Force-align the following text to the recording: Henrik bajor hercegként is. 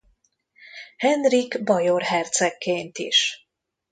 Henrik 0.97 1.63
bajor 1.63 2.01
hercegként 2.01 2.97
is. 2.97 3.47